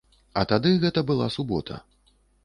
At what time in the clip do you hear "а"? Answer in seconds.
0.39-0.43